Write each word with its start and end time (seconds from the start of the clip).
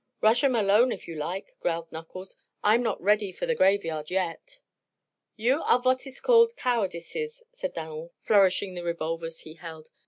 "Rush 0.19 0.43
'em 0.43 0.55
alone, 0.55 0.91
if 0.91 1.07
you 1.07 1.13
like," 1.13 1.55
growled 1.59 1.91
Knuckles. 1.91 2.35
"I'm 2.63 2.81
not 2.81 2.99
ready 2.99 3.31
for 3.31 3.45
the 3.45 3.53
graveyard 3.53 4.09
yet." 4.09 4.59
"You 5.35 5.61
are 5.61 5.79
vot 5.79 6.07
iss 6.07 6.19
called 6.19 6.55
cowardices," 6.57 7.43
said 7.51 7.75
Dan'l, 7.75 8.11
flourishing 8.23 8.73
the 8.73 8.81
revolvers 8.83 9.41
he 9.41 9.53
held. 9.53 9.91